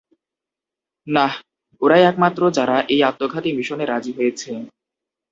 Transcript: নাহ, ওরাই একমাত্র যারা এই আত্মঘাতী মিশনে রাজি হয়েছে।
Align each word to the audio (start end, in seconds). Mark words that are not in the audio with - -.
নাহ, 1.07 1.33
ওরাই 1.81 2.03
একমাত্র 2.03 2.41
যারা 2.57 2.77
এই 2.93 3.01
আত্মঘাতী 3.09 3.49
মিশনে 3.57 3.85
রাজি 3.85 4.11
হয়েছে। 4.17 4.51